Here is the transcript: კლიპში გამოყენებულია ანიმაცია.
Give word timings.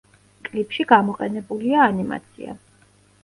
კლიპში 0.47 0.85
გამოყენებულია 0.91 1.83
ანიმაცია. 1.89 2.57